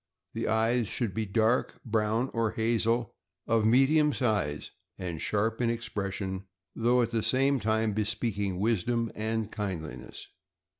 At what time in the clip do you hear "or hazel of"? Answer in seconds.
2.33-3.67